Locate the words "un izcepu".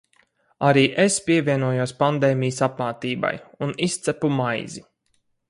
3.67-4.35